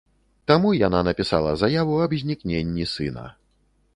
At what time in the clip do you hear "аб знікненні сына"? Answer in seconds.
2.05-3.29